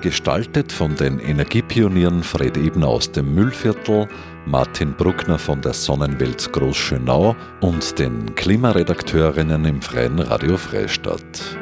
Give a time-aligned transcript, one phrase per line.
[0.00, 4.08] Gestaltet von den Energiepionieren Fred Ebner aus dem Müllviertel,
[4.46, 11.58] Martin Bruckner von der Sonnenwelt Großschönau und den Klimaredakteurinnen im Freien Radio Freistadt.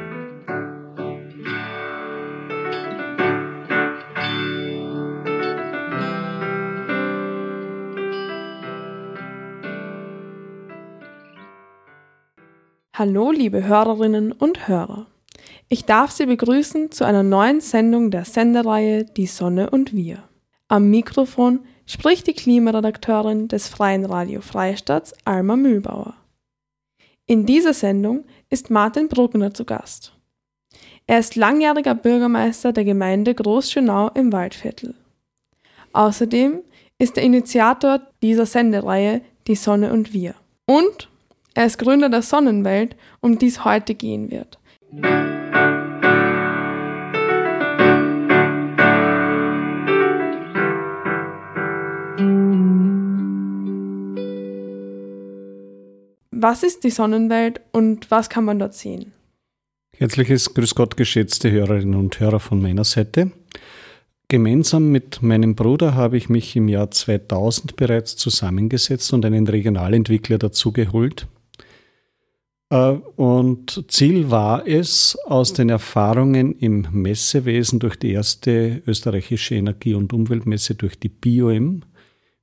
[12.94, 15.06] Hallo, liebe Hörerinnen und Hörer.
[15.70, 20.22] Ich darf Sie begrüßen zu einer neuen Sendung der Sendereihe Die Sonne und wir.
[20.68, 26.14] Am Mikrofon spricht die Klimaredakteurin des Freien Radio Freistaats Alma Mühlbauer.
[27.26, 30.14] In dieser Sendung ist Martin Bruckner zu Gast.
[31.06, 34.94] Er ist langjähriger Bürgermeister der Gemeinde Großschönau im Waldviertel.
[35.92, 36.62] Außerdem
[36.98, 40.34] ist er Initiator dieser Sendereihe Die Sonne und wir.
[40.64, 41.10] Und
[41.52, 44.58] er ist Gründer der Sonnenwelt, um die es heute gehen wird.
[56.40, 59.12] Was ist die Sonnenwelt und was kann man dort sehen?
[59.96, 63.32] Herzliches Grüß Gott, geschätzte Hörerinnen und Hörer von meiner Seite.
[64.28, 70.38] Gemeinsam mit meinem Bruder habe ich mich im Jahr 2000 bereits zusammengesetzt und einen Regionalentwickler
[70.38, 71.26] dazu geholt.
[72.70, 72.76] Äh,
[73.16, 80.12] und Ziel war es, aus den Erfahrungen im Messewesen durch die erste österreichische Energie- und
[80.12, 81.82] Umweltmesse durch die BioM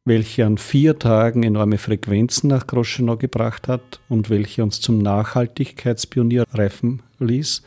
[0.06, 6.46] welche an vier Tagen enorme Frequenzen nach Groschenau gebracht hat und welche uns zum Nachhaltigkeitspionier
[6.54, 7.64] reifen ließ,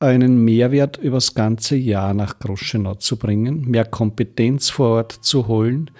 [0.00, 5.90] einen Mehrwert übers ganze Jahr nach Groschenau zu bringen, mehr Kompetenz vor Ort zu holen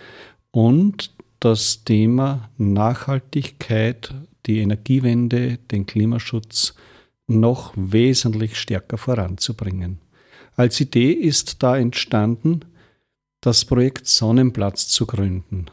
[0.50, 4.14] und das Thema Nachhaltigkeit,
[4.46, 6.74] die Energiewende, den Klimaschutz
[7.26, 10.00] noch wesentlich stärker voranzubringen.
[10.56, 12.60] Als Idee ist da entstanden,
[13.40, 15.66] das Projekt Sonnenplatz zu gründen.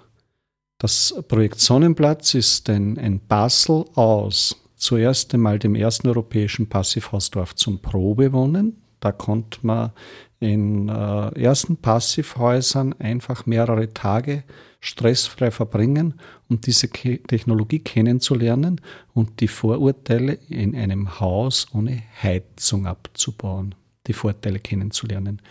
[0.78, 7.82] Das Projekt Sonnenplatz ist ein, ein Basel aus zuerst einmal dem ersten europäischen Passivhausdorf zum
[7.82, 8.82] Probewohnen.
[9.00, 9.92] Da konnte man
[10.40, 14.44] in äh, ersten Passivhäusern einfach mehrere Tage
[14.80, 16.16] stressfrei verbringen,
[16.50, 18.82] um diese Ke Technologie kennenzulernen
[19.14, 23.76] und die Vorurteile in einem Haus ohne Heizung abzubauen
[24.08, 25.42] die Vorteile kennenzulernen.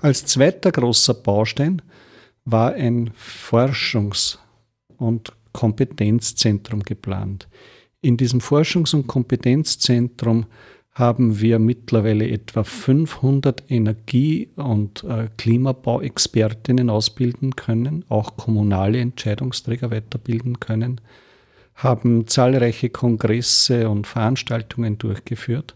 [0.00, 1.82] Als zweiter großer Baustein
[2.44, 4.38] war ein Forschungs-
[4.96, 7.48] und Kompetenzzentrum geplant.
[8.00, 10.46] In diesem Forschungs- und Kompetenzzentrum
[10.92, 20.58] haben wir mittlerweile etwa 500 Energie- und äh, Klimabauexpertinnen ausbilden können, auch kommunale Entscheidungsträger weiterbilden
[20.60, 21.00] können,
[21.74, 25.74] haben zahlreiche Kongresse und Veranstaltungen durchgeführt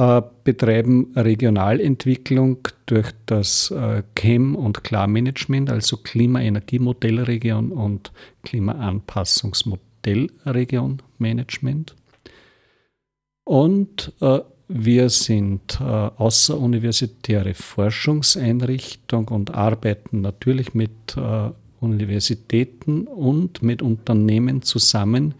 [0.00, 8.10] äh, betreiben Regionalentwicklung durch das äh, CHEM- und Klarmanagement, also Klima-Energiemodellregion und
[8.42, 11.94] Klimaanpassungsmodellregion Management.
[13.44, 21.50] Und äh, wir sind äh, außeruniversitäre Forschungseinrichtung und arbeiten natürlich mit äh,
[21.80, 25.34] Universitäten und mit Unternehmen zusammen,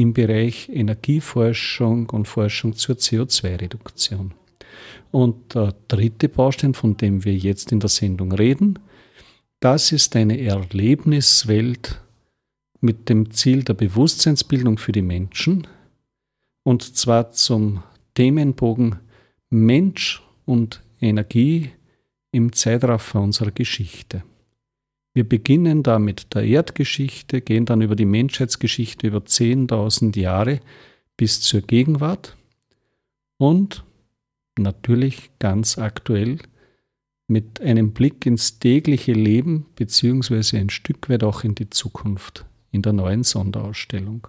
[0.00, 4.32] im Bereich Energieforschung und Forschung zur CO2-Reduktion.
[5.10, 8.78] Und der dritte Baustein, von dem wir jetzt in der Sendung reden,
[9.60, 12.00] das ist eine Erlebniswelt
[12.80, 15.66] mit dem Ziel der Bewusstseinsbildung für die Menschen,
[16.62, 17.82] und zwar zum
[18.14, 18.96] Themenbogen
[19.50, 21.72] Mensch und Energie
[22.32, 24.22] im Zeitraffer unserer Geschichte.
[25.12, 30.60] Wir beginnen da mit der Erdgeschichte, gehen dann über die Menschheitsgeschichte über 10.000 Jahre
[31.16, 32.36] bis zur Gegenwart
[33.36, 33.84] und
[34.56, 36.38] natürlich ganz aktuell
[37.26, 42.82] mit einem Blick ins tägliche Leben beziehungsweise ein Stück weit auch in die Zukunft in
[42.82, 44.26] der neuen Sonderausstellung.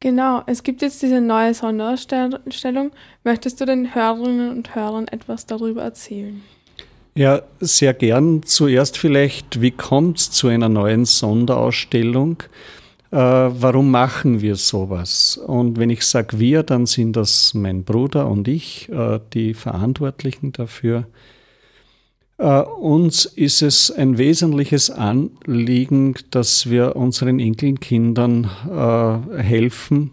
[0.00, 2.90] Genau, es gibt jetzt diese neue Sonderausstellung.
[3.22, 6.42] Möchtest du den Hörerinnen und Hörern etwas darüber erzählen?
[7.16, 8.42] Ja, sehr gern.
[8.42, 12.42] Zuerst vielleicht, wie kommt es zu einer neuen Sonderausstellung?
[13.12, 15.36] Äh, warum machen wir sowas?
[15.36, 20.50] Und wenn ich sage wir, dann sind das mein Bruder und ich, äh, die Verantwortlichen
[20.50, 21.06] dafür.
[22.38, 30.10] Äh, uns ist es ein wesentliches Anliegen, dass wir unseren Enkelkindern äh, helfen,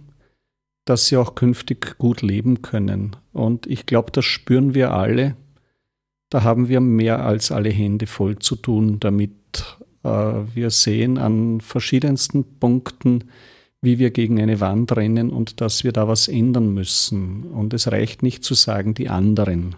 [0.85, 3.15] dass sie auch künftig gut leben können.
[3.33, 5.35] Und ich glaube, das spüren wir alle.
[6.31, 9.31] Da haben wir mehr als alle Hände voll zu tun damit.
[10.03, 13.25] Äh, wir sehen an verschiedensten Punkten,
[13.81, 17.43] wie wir gegen eine Wand rennen und dass wir da was ändern müssen.
[17.51, 19.75] Und es reicht nicht zu sagen, die anderen.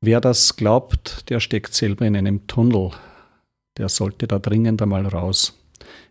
[0.00, 2.92] Wer das glaubt, der steckt selber in einem Tunnel.
[3.78, 5.58] Der sollte da dringend einmal raus.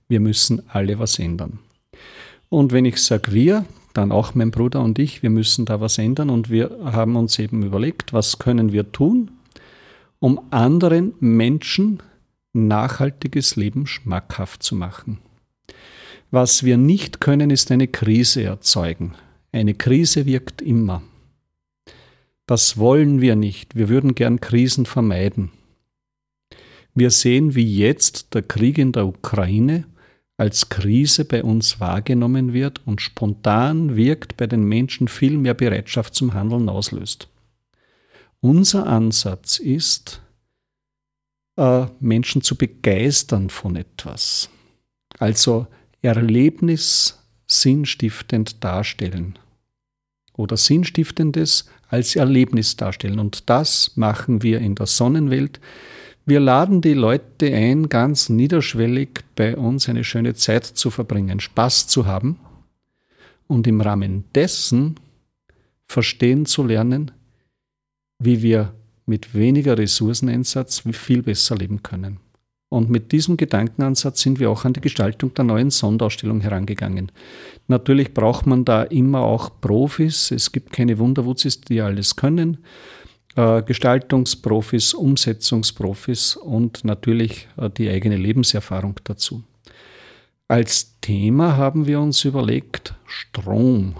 [0.09, 1.59] Wir müssen alle was ändern.
[2.49, 3.65] Und wenn ich sage wir,
[3.97, 7.39] dann auch mein Bruder und ich, wir müssen da was ändern und wir haben uns
[7.39, 9.31] eben überlegt, was können wir tun,
[10.19, 12.01] um anderen Menschen
[12.53, 15.19] nachhaltiges Leben schmackhaft zu machen.
[16.31, 19.13] Was wir nicht können, ist eine Krise erzeugen.
[19.51, 21.01] Eine Krise wirkt immer.
[22.45, 23.75] Das wollen wir nicht.
[23.75, 25.51] Wir würden gern Krisen vermeiden.
[26.93, 29.85] Wir sehen, wie jetzt der Krieg in der Ukraine
[30.37, 36.13] als Krise bei uns wahrgenommen wird und spontan wirkt bei den Menschen viel mehr Bereitschaft
[36.13, 37.29] zum Handeln auslöst.
[38.41, 40.21] Unser Ansatz ist,
[41.57, 44.49] äh, Menschen zu begeistern von etwas.
[45.17, 45.67] Also
[46.01, 47.17] Erlebnis
[47.47, 49.39] sinnstiftend darstellen.
[50.33, 53.19] Oder Sinnstiftendes als Erlebnis darstellen.
[53.19, 55.59] Und das machen wir in der Sonnenwelt
[56.25, 61.87] wir laden die Leute ein, ganz niederschwellig bei uns eine schöne Zeit zu verbringen, Spaß
[61.87, 62.39] zu haben
[63.47, 64.95] und im Rahmen dessen
[65.87, 67.11] verstehen zu lernen,
[68.17, 68.73] wie wir
[69.05, 72.19] mit weniger Ressourceneinsatz viel besser leben können.
[72.69, 77.11] Und mit diesem Gedankenansatz sind wir auch an die Gestaltung der neuen Sonderausstellung herangegangen.
[77.67, 80.31] Natürlich braucht man da immer auch Profis.
[80.31, 82.57] Es gibt keine Wunderwutzis, die alles können.
[83.35, 89.43] Äh, Gestaltungsprofis, Umsetzungsprofis und natürlich äh, die eigene Lebenserfahrung dazu.
[90.47, 93.95] Als Thema haben wir uns überlegt, Strom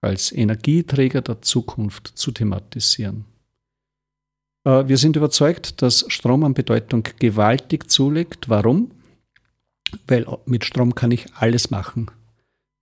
[0.00, 3.24] als Energieträger der Zukunft zu thematisieren.
[4.64, 8.48] Äh, wir sind überzeugt, dass Strom an Bedeutung gewaltig zulegt.
[8.48, 8.90] Warum?
[10.08, 12.10] Weil mit Strom kann ich alles machen.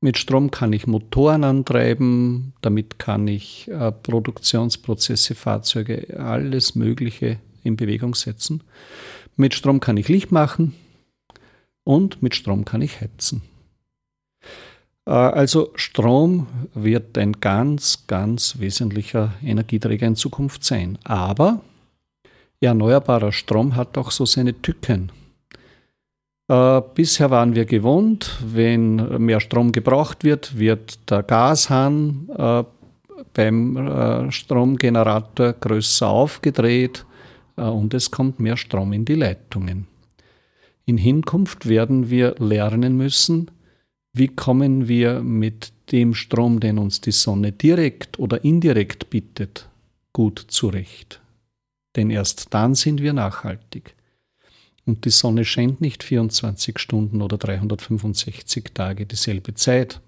[0.02, 7.76] Mit Strom kann ich Motoren antreiben, damit kann ich äh, Produktionsprozesse, Fahrzeuge, alles Mögliche in
[7.76, 8.62] Bewegung setzen.
[9.36, 10.74] Mit Strom kann ich Licht machen
[11.84, 13.42] und mit Strom kann ich heizen.
[15.04, 20.98] Äh, also Strom wird ein ganz, ganz wesentlicher Energieträger in Zukunft sein.
[21.04, 21.60] Aber
[22.60, 25.12] erneuerbarer Strom hat auch so seine Tücken.
[26.50, 32.64] Äh, bisher waren wir gewohnt, wenn mehr Strom gebraucht wird, wird der Gashahn äh,
[33.34, 37.06] beim äh, Stromgenerator größer aufgedreht
[37.54, 39.86] und es kommt mehr Strom in die Leitungen.
[40.86, 43.50] In Hinkunft werden wir lernen müssen,
[44.14, 49.68] wie kommen wir mit dem Strom, den uns die Sonne direkt oder indirekt bietet,
[50.14, 51.20] gut zurecht.
[51.96, 53.94] Denn erst dann sind wir nachhaltig.
[54.86, 60.00] Und die Sonne scheint nicht 24 Stunden oder 365 Tage dieselbe Zeit.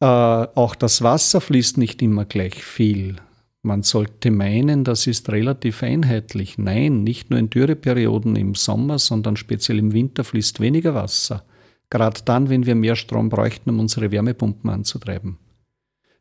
[0.00, 3.16] Äh, auch das Wasser fließt nicht immer gleich viel.
[3.62, 6.56] Man sollte meinen, das ist relativ einheitlich.
[6.56, 11.44] Nein, nicht nur in Dürreperioden im Sommer, sondern speziell im Winter fließt weniger Wasser.
[11.90, 15.36] Gerade dann, wenn wir mehr Strom bräuchten, um unsere Wärmepumpen anzutreiben.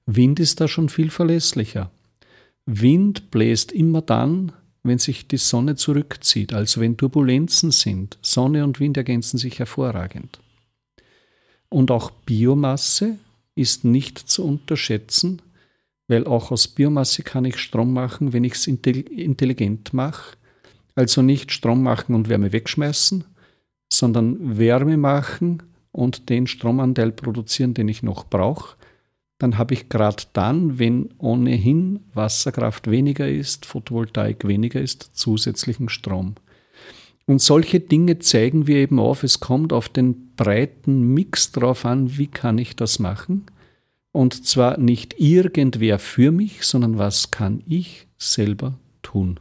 [0.06, 1.92] Wind ist da schon viel verlässlicher.
[2.66, 4.52] Wind bläst immer dann,
[4.84, 8.18] wenn sich die Sonne zurückzieht, also wenn Turbulenzen sind.
[8.22, 10.40] Sonne und Wind ergänzen sich hervorragend.
[11.70, 13.18] Und auch Biomasse
[13.56, 15.42] ist nicht zu unterschätzen,
[16.08, 20.38] weil auch aus Biomasse kann ich Strom machen, wenn ich es intelligent mache.
[20.96, 23.24] Also nicht Strom machen und Wärme wegschmeißen,
[23.92, 28.79] sondern Wärme machen und den Stromanteil produzieren, den ich noch brauche
[29.40, 36.36] dann habe ich gerade dann, wenn ohnehin Wasserkraft weniger ist, Photovoltaik weniger ist, zusätzlichen Strom.
[37.26, 39.24] Und solche Dinge zeigen wir eben auf.
[39.24, 43.46] Es kommt auf den breiten Mix drauf an, wie kann ich das machen.
[44.12, 49.40] Und zwar nicht irgendwer für mich, sondern was kann ich selber tun.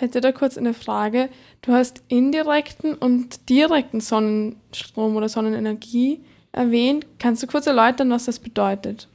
[0.00, 1.28] Hätte da kurz eine Frage.
[1.62, 6.20] Du hast indirekten und direkten Sonnenstrom oder Sonnenenergie
[6.52, 7.06] erwähnt.
[7.18, 9.08] Kannst du kurz erläutern, was das bedeutet?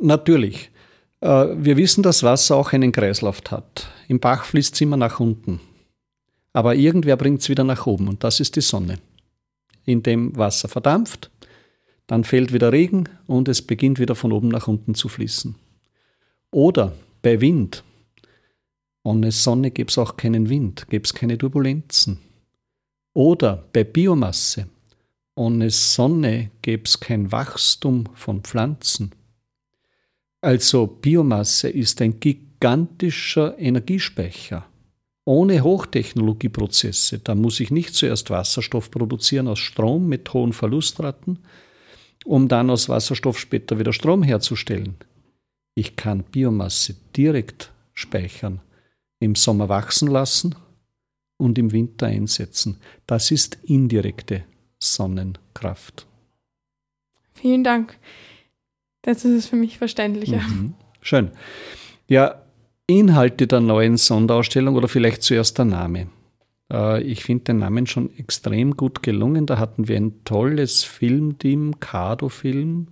[0.00, 0.70] Natürlich.
[1.20, 3.88] Äh, wir wissen, dass Wasser auch einen Kreislauf hat.
[4.08, 5.60] Im Bach fließt es immer nach unten.
[6.52, 8.98] Aber irgendwer bringt es wieder nach oben und das ist die Sonne.
[9.84, 11.30] In dem Wasser verdampft,
[12.06, 15.54] dann fällt wieder Regen und es beginnt wieder von oben nach unten zu fließen.
[16.50, 17.82] Oder bei Wind.
[19.04, 22.18] Ohne Sonne gäbe es auch keinen Wind, gäbe es keine Turbulenzen.
[23.14, 24.68] Oder bei Biomasse.
[25.34, 29.12] Ohne Sonne gäbe es kein Wachstum von Pflanzen.
[30.40, 34.66] Also Biomasse ist ein gigantischer Energiespeicher.
[35.24, 41.38] Ohne Hochtechnologieprozesse, da muss ich nicht zuerst Wasserstoff produzieren aus Strom mit hohen Verlustraten,
[42.24, 44.96] um dann aus Wasserstoff später wieder Strom herzustellen.
[45.74, 48.60] Ich kann Biomasse direkt speichern,
[49.22, 50.54] im Sommer wachsen lassen
[51.36, 52.78] und im Winter einsetzen.
[53.06, 54.44] Das ist indirekte
[54.78, 56.06] Sonnenkraft.
[57.32, 57.98] Vielen Dank.
[59.02, 60.40] Das ist es für mich verständlicher.
[60.40, 60.74] Mhm.
[61.00, 61.30] Schön.
[62.08, 62.42] Ja,
[62.86, 66.08] Inhalte der neuen Sonderausstellung oder vielleicht zuerst der Name.
[66.70, 69.46] Äh, ich finde den Namen schon extrem gut gelungen.
[69.46, 72.88] Da hatten wir ein tolles Filmteam, Kado-Film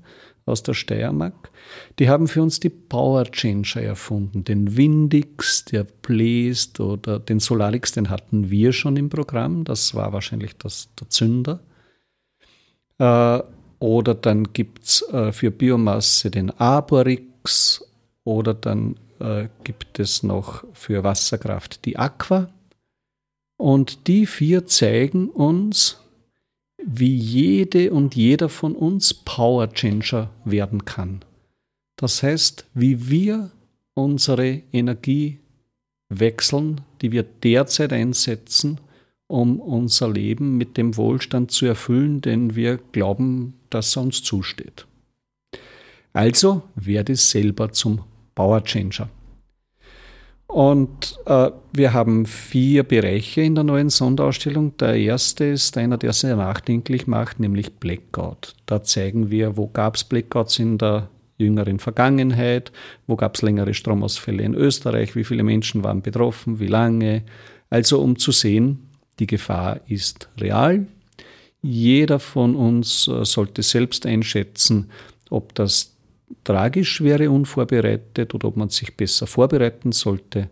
[0.47, 1.51] aus der Steiermark.
[1.99, 4.45] Die haben für uns die Power Changer erfunden.
[4.45, 9.65] Den Windix, der bläst oder den Solarix, den hatten wir schon im Programm.
[9.65, 11.61] Das war wahrscheinlich das, der Zünder.
[12.99, 13.43] Äh,
[13.79, 17.83] oder dann gibt es äh, für Biomasse den Aborix
[18.25, 22.49] oder dann äh, gibt es noch für Wasserkraft die Aqua.
[23.57, 25.99] Und die vier zeigen uns,
[26.87, 31.21] wie jede und jeder von uns Power Changer werden kann.
[31.97, 33.51] Das heißt, wie wir
[33.95, 35.39] unsere Energie
[36.09, 38.79] wechseln, die wir derzeit einsetzen,
[39.27, 44.87] um unser Leben mit dem Wohlstand zu erfüllen, den wir glauben, dass er uns zusteht.
[46.13, 48.03] Also werde selber zum
[48.35, 49.09] Power Changer.
[50.51, 54.77] Und äh, wir haben vier Bereiche in der neuen Sonderausstellung.
[54.79, 58.55] Der erste ist einer, der sehr nachdenklich macht, nämlich Blackout.
[58.67, 62.73] Da zeigen wir, wo gab es Blackouts in der jüngeren Vergangenheit,
[63.07, 67.23] wo gab es längere Stromausfälle in Österreich, wie viele Menschen waren betroffen, wie lange.
[67.71, 68.89] Also um zu sehen,
[69.21, 70.87] die Gefahr ist real.
[71.63, 74.91] Jeder von uns äh, sollte selbst einschätzen,
[75.31, 75.95] ob das
[76.45, 80.51] tragisch wäre, unvorbereitet oder ob man sich besser vorbereiten sollte.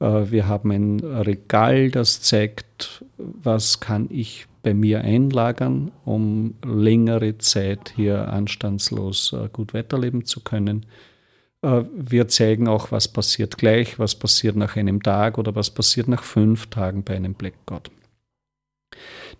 [0.00, 7.38] Äh, wir haben ein Regal, das zeigt, was kann ich bei mir einlagern, um längere
[7.38, 10.86] Zeit hier anstandslos äh, gut weiterleben zu können.
[11.62, 16.08] Äh, wir zeigen auch, was passiert gleich, was passiert nach einem Tag oder was passiert
[16.08, 17.90] nach fünf Tagen bei einem Blackout.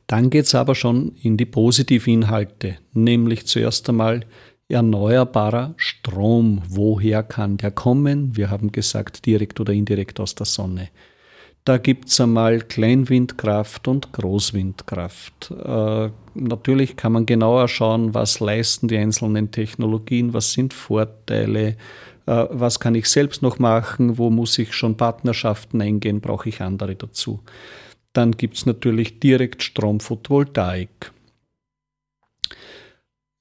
[0.07, 4.25] Dann geht es aber schon in die Positivinhalte, nämlich zuerst einmal,
[4.69, 6.63] erneuerbarer Strom.
[6.69, 8.37] Woher kann der kommen?
[8.37, 10.89] Wir haben gesagt, direkt oder indirekt aus der Sonne.
[11.65, 15.51] Da gibt es einmal Kleinwindkraft und Großwindkraft.
[15.51, 21.77] Äh, natürlich kann man genauer schauen, was leisten die einzelnen Technologien, was sind Vorteile,
[22.27, 26.61] äh, was kann ich selbst noch machen, wo muss ich schon Partnerschaften eingehen, brauche ich
[26.61, 27.41] andere dazu.
[28.13, 31.11] Dann gibt es natürlich direkt Photovoltaik.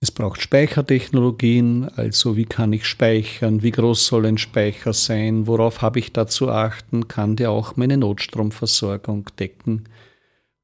[0.01, 5.81] Es braucht Speichertechnologien, also wie kann ich speichern, wie groß soll ein Speicher sein, worauf
[5.81, 9.85] habe ich da zu achten, kann der auch meine Notstromversorgung decken.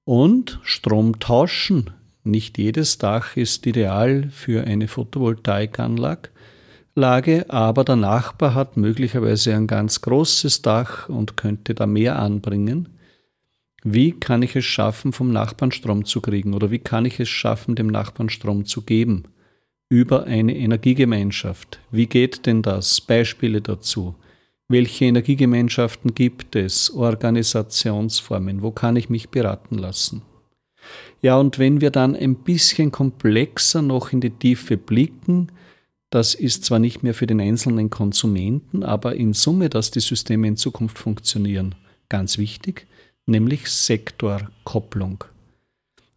[0.04, 1.92] Und Strom tauschen.
[2.24, 6.30] Nicht jedes Dach ist ideal für eine Photovoltaikanlage,
[7.48, 12.90] aber der Nachbar hat möglicherweise ein ganz großes Dach und könnte da mehr anbringen.
[13.84, 16.54] Wie kann ich es schaffen, vom Nachbarn Strom zu kriegen?
[16.54, 19.24] Oder wie kann ich es schaffen, dem Nachbarn Strom zu geben?
[19.90, 21.80] Über eine Energiegemeinschaft.
[21.90, 23.02] Wie geht denn das?
[23.02, 24.16] Beispiele dazu.
[24.68, 26.92] Welche Energiegemeinschaften gibt es?
[26.92, 28.62] Organisationsformen?
[28.62, 30.22] Wo kann ich mich beraten lassen?
[31.22, 35.52] Ja, und wenn wir dann ein bisschen komplexer noch in die Tiefe blicken,
[36.12, 40.48] das ist zwar nicht mehr für den einzelnen Konsumenten, aber in Summe, dass die Systeme
[40.48, 41.76] in Zukunft funktionieren,
[42.10, 42.88] ganz wichtig
[43.26, 45.24] nämlich Sektorkopplung.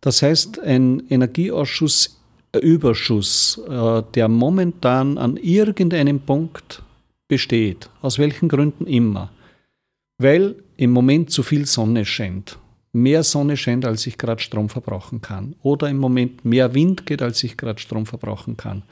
[0.01, 2.21] Das heißt, ein Energieausschuss
[2.61, 6.83] Überschuss, äh, der momentan an irgendeinem Punkt
[7.29, 9.31] besteht, aus welchen Gründen immer,
[10.19, 12.59] weil im Moment zu viel Sonne scheint,
[12.93, 17.23] mehr Sonne scheint, als ich gerade Strom verbrauchen kann, oder im Moment mehr Wind geht,
[17.23, 18.83] als ich gerade Strom verbrauchen kann,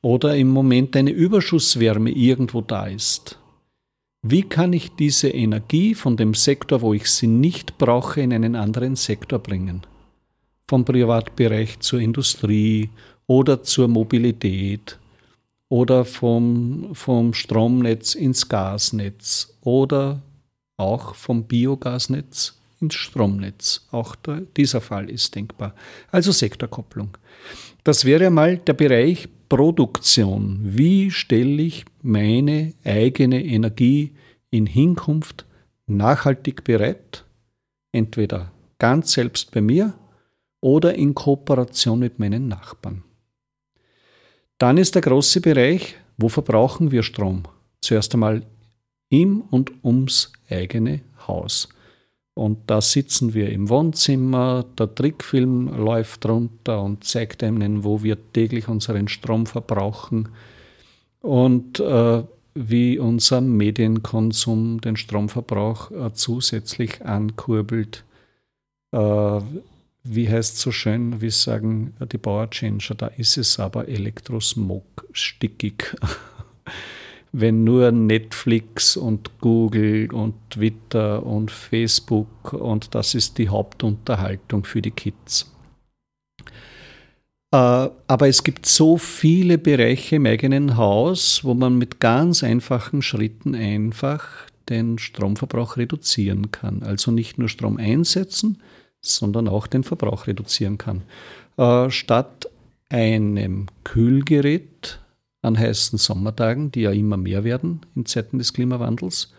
[0.00, 3.37] oder im Moment eine Überschusswärme irgendwo da ist,
[4.30, 8.56] wie kann ich diese Energie von dem Sektor, wo ich sie nicht brauche, in einen
[8.56, 9.82] anderen Sektor bringen?
[10.68, 12.90] Vom Privatbereich zur Industrie
[13.26, 14.98] oder zur Mobilität
[15.68, 20.20] oder vom, vom Stromnetz ins Gasnetz oder
[20.76, 23.86] auch vom Biogasnetz ins Stromnetz.
[23.90, 25.74] Auch der, dieser Fall ist denkbar.
[26.10, 27.16] Also Sektorkopplung.
[27.84, 30.60] Das wäre mal der Bereich Produktion.
[30.62, 34.14] Wie stelle ich meine eigene Energie
[34.50, 35.46] in Hinkunft
[35.86, 37.24] nachhaltig bereit?
[37.92, 39.94] Entweder ganz selbst bei mir
[40.60, 43.04] oder in Kooperation mit meinen Nachbarn.
[44.58, 47.44] Dann ist der große Bereich, wo verbrauchen wir Strom?
[47.80, 48.42] Zuerst einmal
[49.08, 51.68] im und ums eigene Haus.
[52.38, 58.16] Und da sitzen wir im Wohnzimmer, der Trickfilm läuft runter und zeigt einem, wo wir
[58.32, 60.28] täglich unseren Strom verbrauchen
[61.20, 62.22] und äh,
[62.54, 68.04] wie unser Medienkonsum den Stromverbrauch äh, zusätzlich ankurbelt.
[68.92, 69.40] Äh,
[70.04, 75.96] wie heißt es so schön, wie sagen die Powerchanger, da ist es aber Elektrosmog stickig.
[77.32, 84.80] Wenn nur Netflix und Google und Twitter und Facebook und das ist die Hauptunterhaltung für
[84.80, 85.52] die Kids.
[87.50, 93.02] Äh, aber es gibt so viele Bereiche im eigenen Haus, wo man mit ganz einfachen
[93.02, 96.82] Schritten einfach den Stromverbrauch reduzieren kann.
[96.82, 98.60] Also nicht nur Strom einsetzen,
[99.00, 101.02] sondern auch den Verbrauch reduzieren kann.
[101.56, 102.50] Äh, statt
[102.90, 105.00] einem Kühlgerät
[105.42, 109.32] an heißen Sommertagen, die ja immer mehr werden in Zeiten des Klimawandels,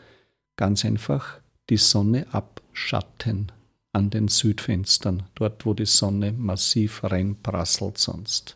[0.56, 1.40] ganz einfach
[1.70, 3.52] die Sonne abschatten
[3.94, 8.56] an den Südfenstern, dort wo die Sonne massiv reinprasselt sonst.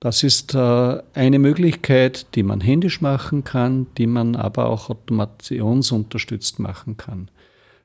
[0.00, 6.58] Das ist äh, eine Möglichkeit, die man händisch machen kann, die man aber auch automationsunterstützt
[6.58, 7.28] machen kann.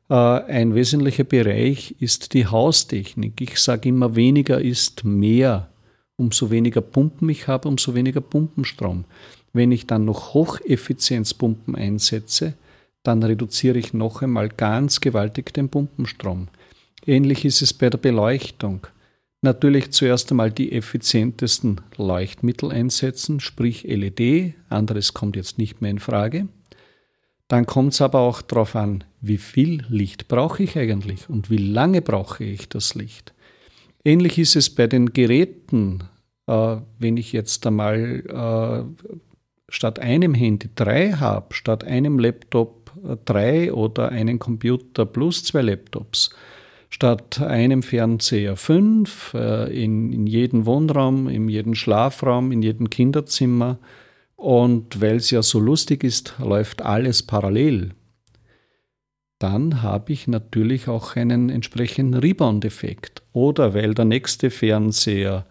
[0.09, 3.41] Äh, ein wesentlicher Bereich ist die Haustechnik.
[3.41, 5.69] Ich sage immer, weniger ist mehr.
[6.17, 9.05] Umso weniger Pumpen ich habe, umso weniger Pumpenstrom.
[9.53, 12.53] Wenn ich dann noch Hocheffizienzpumpen einsetze,
[13.03, 16.47] dann reduziere ich noch einmal ganz gewaltig den Pumpenstrom.
[17.05, 18.87] Ähnlich ist es bei der Beleuchtung.
[19.41, 25.99] Natürlich zuerst einmal die effizientesten Leuchtmittel einsetzen, sprich LED, anderes kommt jetzt nicht mehr in
[25.99, 26.47] Frage.
[27.47, 31.57] Dann kommt es aber auch darauf an, wie viel Licht brauche ich eigentlich und wie
[31.57, 33.34] lange brauche ich das Licht.
[34.05, 36.03] Ähnlich ist es bei den Geräten.
[36.47, 39.05] Äh, wenn ich jetzt einmal äh,
[39.67, 45.63] statt einem Handy drei habe, statt einem Laptop äh, drei oder einen Computer plus zwei
[45.63, 46.29] Laptops,
[46.91, 53.79] statt einem Fernseher fünf, in, in jedem Wohnraum, in jedem Schlafraum, in jedem Kinderzimmer,
[54.37, 57.91] und weil es ja so lustig ist, läuft alles parallel.
[59.39, 63.21] Dann habe ich natürlich auch einen entsprechenden Rebound-Effekt.
[63.33, 65.45] Oder weil der nächste Fernseher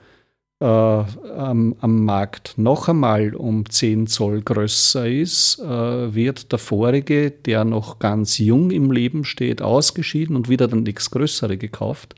[0.61, 7.31] äh, am, am, Markt noch einmal um 10 Zoll größer ist, äh, wird der vorige,
[7.31, 12.15] der noch ganz jung im Leben steht, ausgeschieden und wieder der nächst größere gekauft.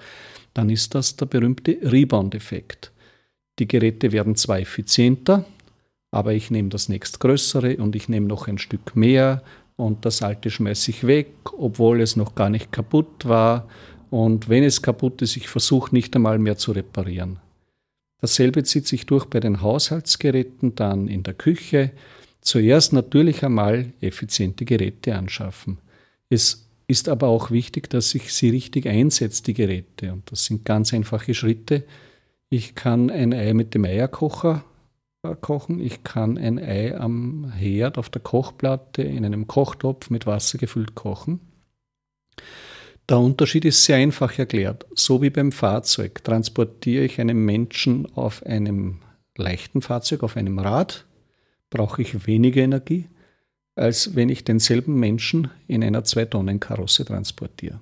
[0.54, 2.92] Dann ist das der berühmte Rebound-Effekt.
[3.58, 5.44] Die Geräte werden zwar effizienter,
[6.12, 9.42] aber ich nehme das nächstgrößere und ich nehme noch ein Stück mehr
[9.76, 13.68] und das alte schmeiße ich weg, obwohl es noch gar nicht kaputt war.
[14.10, 17.38] Und wenn es kaputt ist, ich versuche nicht einmal mehr zu reparieren.
[18.20, 21.92] Dasselbe zieht sich durch bei den Haushaltsgeräten, dann in der Küche.
[22.40, 25.78] Zuerst natürlich einmal effiziente Geräte anschaffen.
[26.30, 30.12] Es ist aber auch wichtig, dass ich sie richtig einsetze, die Geräte.
[30.12, 31.84] Und das sind ganz einfache Schritte.
[32.48, 34.64] Ich kann ein Ei mit dem Eierkocher
[35.34, 35.80] kochen.
[35.80, 40.94] Ich kann ein Ei am Herd auf der Kochplatte in einem Kochtopf mit Wasser gefüllt
[40.94, 41.40] kochen.
[43.08, 44.86] Der Unterschied ist sehr einfach erklärt.
[44.94, 49.00] So wie beim Fahrzeug transportiere ich einen Menschen auf einem
[49.36, 51.06] leichten Fahrzeug, auf einem Rad,
[51.70, 53.08] brauche ich weniger Energie,
[53.74, 57.80] als wenn ich denselben Menschen in einer 2-Tonnen-Karosse transportiere.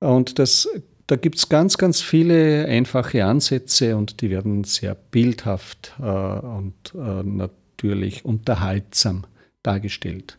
[0.00, 0.68] Und das
[1.08, 6.74] da gibt es ganz, ganz viele einfache Ansätze und die werden sehr bildhaft äh, und
[6.94, 9.24] äh, natürlich unterhaltsam
[9.62, 10.38] dargestellt.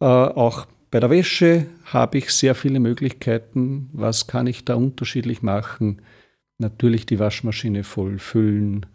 [0.00, 3.90] Äh, auch bei der Wäsche habe ich sehr viele Möglichkeiten.
[3.92, 6.00] Was kann ich da unterschiedlich machen?
[6.56, 8.86] Natürlich die Waschmaschine voll füllen,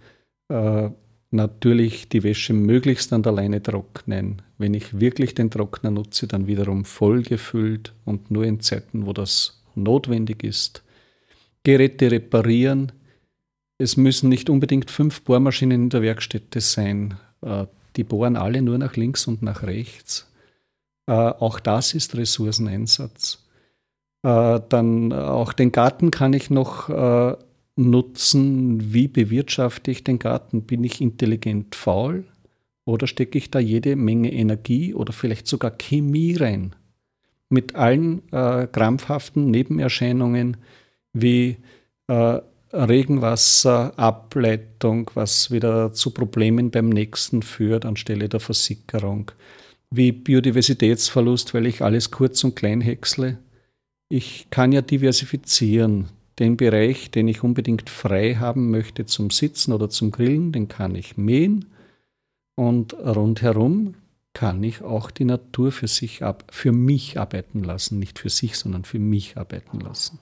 [0.49, 0.89] äh,
[1.29, 4.41] natürlich die Wäsche möglichst an der Leine trocknen.
[4.57, 9.13] Wenn ich wirklich den Trockner nutze, dann wiederum voll gefüllt und nur in Zeiten, wo
[9.13, 10.84] das notwendig ist.
[11.65, 12.93] Geräte reparieren.
[13.77, 17.15] Es müssen nicht unbedingt fünf Bohrmaschinen in der Werkstätte sein.
[17.41, 17.65] Äh,
[17.97, 20.31] die bohren alle nur nach links und nach rechts.
[21.07, 23.43] Äh, auch das ist Ressourceneinsatz.
[24.23, 26.89] Äh, dann auch den Garten kann ich noch
[27.77, 28.93] nutzen.
[28.93, 30.61] Wie bewirtschafte ich den Garten?
[30.61, 32.23] Bin ich intelligent faul?
[32.85, 36.75] Oder stecke ich da jede Menge Energie oder vielleicht sogar Chemie rein?
[37.49, 40.57] Mit allen krampfhaften Nebenerscheinungen,
[41.15, 41.57] wie
[42.07, 42.39] äh,
[42.73, 49.31] Regenwasserableitung, was wieder zu Problemen beim nächsten führt anstelle der Versickerung,
[49.89, 53.37] wie Biodiversitätsverlust, weil ich alles kurz und klein häcksle.
[54.09, 56.09] Ich kann ja diversifizieren.
[56.37, 60.95] Den Bereich, den ich unbedingt frei haben möchte zum Sitzen oder zum Grillen, den kann
[60.95, 61.67] ich mähen.
[62.55, 63.93] Und rundherum
[64.33, 68.57] kann ich auch die Natur für sich ab, für mich arbeiten lassen, nicht für sich,
[68.57, 70.19] sondern für mich arbeiten lassen.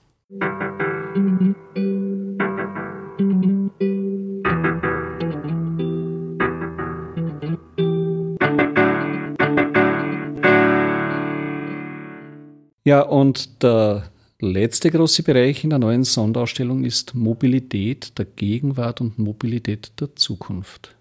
[12.86, 19.18] Ja, und der letzte große Bereich in der neuen Sonderausstellung ist Mobilität der Gegenwart und
[19.18, 20.94] Mobilität der Zukunft.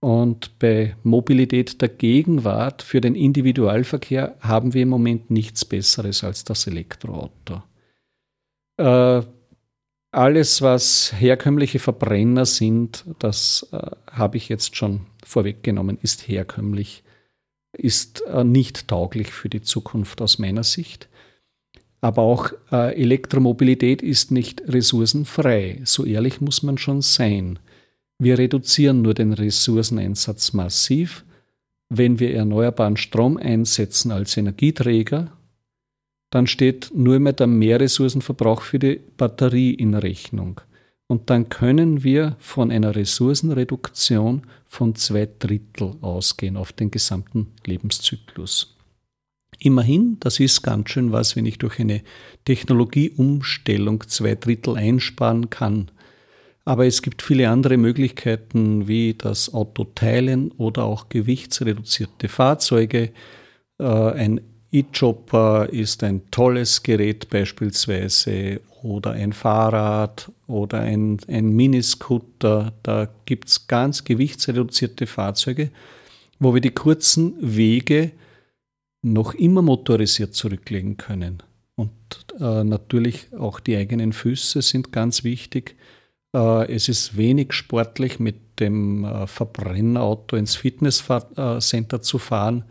[0.00, 6.42] Und bei Mobilität der Gegenwart für den Individualverkehr haben wir im Moment nichts Besseres als
[6.42, 7.62] das Elektroauto.
[8.80, 9.22] Äh,
[10.12, 13.78] alles, was herkömmliche Verbrenner sind, das äh,
[14.10, 17.04] habe ich jetzt schon vorweggenommen, ist herkömmlich,
[17.72, 21.08] ist äh, nicht tauglich für die Zukunft aus meiner Sicht.
[22.00, 25.82] Aber auch äh, Elektromobilität ist nicht ressourcenfrei.
[25.84, 27.58] So ehrlich muss man schon sein.
[28.18, 31.24] Wir reduzieren nur den Ressourceneinsatz massiv,
[31.90, 35.32] wenn wir erneuerbaren Strom einsetzen als Energieträger.
[36.30, 40.60] Dann steht nur mehr der Mehrressourcenverbrauch für die Batterie in Rechnung.
[41.08, 48.76] Und dann können wir von einer Ressourcenreduktion von zwei Drittel ausgehen auf den gesamten Lebenszyklus.
[49.58, 52.02] Immerhin, das ist ganz schön was, wenn ich durch eine
[52.44, 55.90] Technologieumstellung zwei Drittel einsparen kann.
[56.64, 63.10] Aber es gibt viele andere Möglichkeiten, wie das Autoteilen oder auch gewichtsreduzierte Fahrzeuge.
[63.78, 64.40] Äh, ein
[64.72, 72.72] E-Chopper ist ein tolles Gerät beispielsweise oder ein Fahrrad oder ein, ein Miniscooter.
[72.82, 75.70] Da gibt es ganz gewichtsreduzierte Fahrzeuge,
[76.38, 78.12] wo wir die kurzen Wege
[79.02, 81.42] noch immer motorisiert zurücklegen können.
[81.74, 81.90] Und
[82.38, 85.76] äh, natürlich auch die eigenen Füße sind ganz wichtig.
[86.34, 92.64] Äh, es ist wenig sportlich, mit dem äh, Verbrennerauto ins Fitnesscenter zu fahren,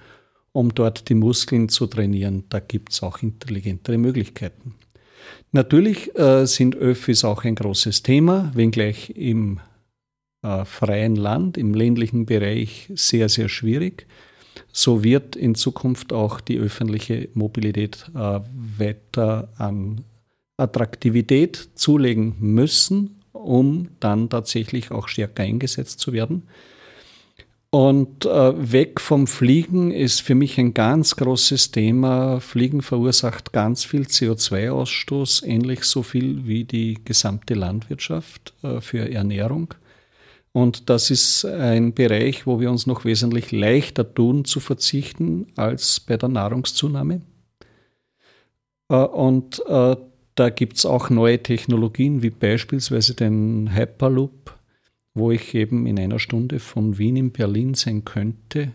[0.52, 2.44] um dort die Muskeln zu trainieren.
[2.50, 4.76] Da gibt es auch intelligentere Möglichkeiten.
[5.52, 9.60] Natürlich äh, sind Öffis auch ein großes Thema, wenngleich im
[10.64, 14.08] freien Land, im ländlichen Bereich sehr, sehr schwierig.
[14.72, 20.06] So wird in Zukunft auch die öffentliche Mobilität weiter an
[20.56, 26.44] Attraktivität zulegen müssen um dann tatsächlich auch stärker eingesetzt zu werden.
[27.72, 32.40] Und äh, weg vom Fliegen ist für mich ein ganz großes Thema.
[32.40, 39.76] Fliegen verursacht ganz viel CO2-Ausstoß, ähnlich so viel wie die gesamte Landwirtschaft äh, für Ernährung.
[40.52, 46.00] Und das ist ein Bereich, wo wir uns noch wesentlich leichter tun zu verzichten als
[46.00, 47.22] bei der Nahrungszunahme.
[48.90, 49.96] Äh, und äh,
[50.34, 54.59] da gibt es auch neue Technologien, wie beispielsweise den Hyperloop,
[55.20, 58.72] wo ich eben in einer Stunde von Wien in Berlin sein könnte,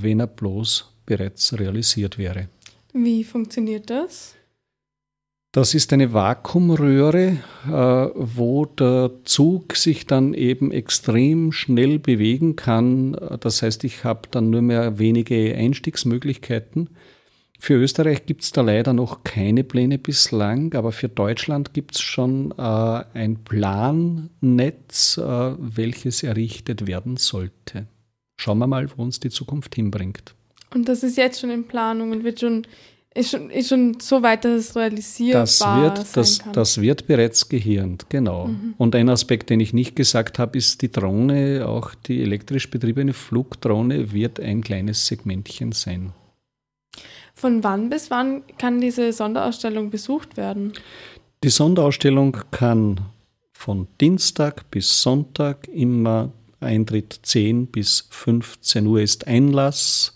[0.00, 2.48] wenn er bloß bereits realisiert wäre.
[2.92, 4.36] Wie funktioniert das?
[5.52, 13.16] Das ist eine Vakuumröhre, äh, wo der Zug sich dann eben extrem schnell bewegen kann.
[13.40, 16.90] Das heißt, ich habe dann nur mehr wenige Einstiegsmöglichkeiten.
[17.58, 22.00] Für Österreich gibt es da leider noch keine Pläne bislang, aber für Deutschland gibt es
[22.00, 22.62] schon äh,
[23.14, 25.22] ein Plannetz, äh,
[25.58, 27.86] welches errichtet werden sollte.
[28.38, 30.34] Schauen wir mal, wo uns die Zukunft hinbringt.
[30.74, 32.66] Und das ist jetzt schon in Planung und wird schon,
[33.14, 36.52] ist schon, ist schon so weit, dass es realisierbar das wird, sein das, kann.
[36.52, 38.48] Das wird bereits gehirnt, genau.
[38.48, 38.74] Mhm.
[38.76, 43.14] Und ein Aspekt, den ich nicht gesagt habe, ist die Drohne, auch die elektrisch betriebene
[43.14, 46.12] Flugdrohne wird ein kleines Segmentchen sein.
[47.38, 50.72] Von wann bis wann kann diese Sonderausstellung besucht werden?
[51.44, 53.02] Die Sonderausstellung kann
[53.52, 60.14] von Dienstag bis Sonntag immer Eintritt 10 bis 15 Uhr ist Einlass.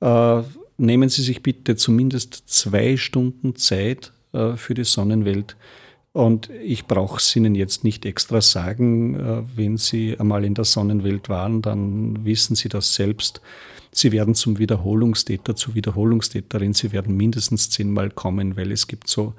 [0.00, 0.42] Äh,
[0.76, 5.56] nehmen Sie sich bitte zumindest zwei Stunden Zeit äh, für die Sonnenwelt.
[6.16, 10.64] Und ich brauche es Ihnen jetzt nicht extra sagen, äh, wenn Sie einmal in der
[10.64, 13.42] Sonnenwelt waren, dann wissen Sie das selbst.
[13.92, 16.72] Sie werden zum Wiederholungstäter, zur Wiederholungstäterin.
[16.72, 19.34] Sie werden mindestens zehnmal kommen, weil es gibt so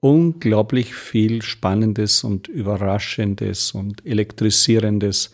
[0.00, 5.32] unglaublich viel Spannendes und Überraschendes und Elektrisierendes.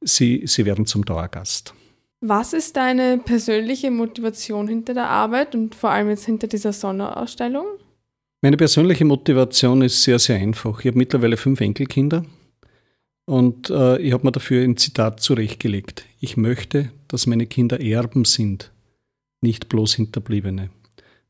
[0.00, 1.74] Sie, Sie werden zum Dauergast.
[2.22, 7.66] Was ist deine persönliche Motivation hinter der Arbeit und vor allem jetzt hinter dieser Sonderausstellung?
[8.42, 10.80] Meine persönliche Motivation ist sehr, sehr einfach.
[10.80, 12.24] Ich habe mittlerweile fünf Enkelkinder
[13.26, 16.06] und äh, ich habe mir dafür ein Zitat zurechtgelegt.
[16.20, 18.72] Ich möchte, dass meine Kinder Erben sind,
[19.42, 20.70] nicht bloß Hinterbliebene.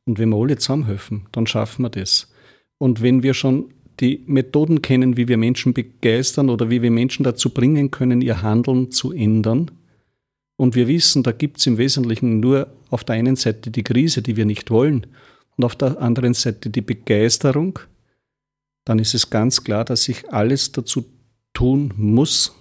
[0.05, 2.33] Und wenn wir alle zusammenhelfen, dann schaffen wir das.
[2.79, 7.25] Und wenn wir schon die Methoden kennen, wie wir Menschen begeistern oder wie wir Menschen
[7.25, 9.73] dazu bringen können, ihr Handeln zu ändern,
[10.57, 14.21] und wir wissen, da gibt es im Wesentlichen nur auf der einen Seite die Krise,
[14.21, 15.07] die wir nicht wollen,
[15.61, 17.81] und auf der anderen Seite die Begeisterung,
[18.87, 21.05] dann ist es ganz klar, dass ich alles dazu
[21.53, 22.57] tun muss,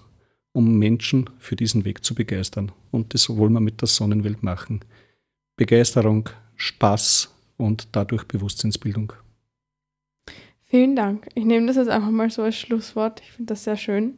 [0.51, 2.73] um Menschen für diesen Weg zu begeistern.
[2.91, 4.81] Und das wollen wir mit der Sonnenwelt machen.
[5.55, 9.13] Begeisterung, Spaß und dadurch Bewusstseinsbildung.
[10.63, 11.29] Vielen Dank.
[11.35, 13.21] Ich nehme das jetzt einfach mal so als Schlusswort.
[13.21, 14.15] Ich finde das sehr schön.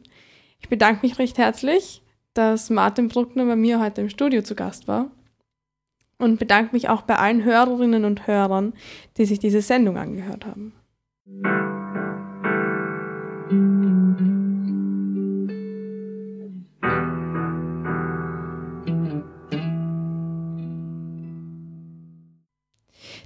[0.58, 2.02] Ich bedanke mich recht herzlich,
[2.34, 5.12] dass Martin Bruckner bei mir heute im Studio zu Gast war
[6.22, 8.74] und bedanke mich auch bei allen Hörerinnen und Hörern,
[9.16, 10.72] die sich diese Sendung angehört haben.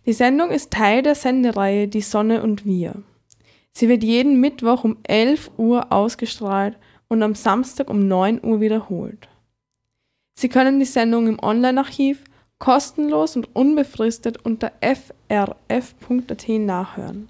[0.06, 3.02] Die Sendung ist Teil der Sendereihe Die Sonne und wir.
[3.72, 6.78] Sie wird jeden Mittwoch um 11 Uhr ausgestrahlt
[7.08, 9.28] und am Samstag um 9 Uhr wiederholt.
[10.34, 12.24] Sie können die Sendung im Online-Archiv
[12.58, 17.28] kostenlos und unbefristet unter frf.at nachhören.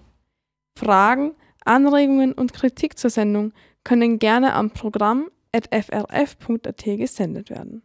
[0.78, 1.34] Fragen,
[1.64, 3.52] Anregungen und Kritik zur Sendung
[3.84, 7.82] können gerne am Programm frf.at gesendet werden.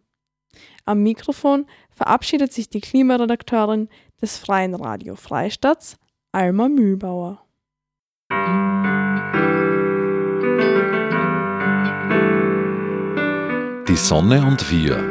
[0.86, 3.88] Am Mikrofon verabschiedet sich die Klimaredakteurin
[4.22, 5.98] des Freien Radio Freistadts,
[6.32, 7.46] Alma Mühlbauer.
[13.88, 15.11] Die Sonne und wir